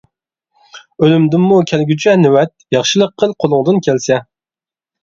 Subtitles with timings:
[1.03, 4.21] ئۆلۈمدىنمۇ كەلگۈچە نۆۋەت، ياخشىلىق قىل قولۇڭدىن كەلسە.